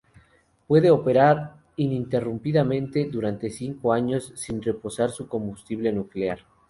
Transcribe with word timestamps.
Puede 0.67 0.89
operar 0.89 1.57
ininterrumpidamente 1.75 3.05
durante 3.07 3.51
cinco 3.51 3.93
años 3.93 4.31
sin 4.35 4.59
repostar 4.59 5.11
su 5.11 5.27
combustible 5.27 5.91
nuclear. 5.93 6.39